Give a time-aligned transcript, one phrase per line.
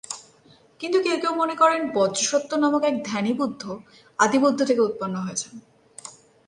[0.79, 3.63] কিন্তু কেউ কেউ মনে করেন, বজ্রসত্ত্ব নামক এক ধ্যানীবুদ্ধ
[4.19, 5.53] আদিবুদ্ধ থেকে উৎপন্ন হয়েছেন।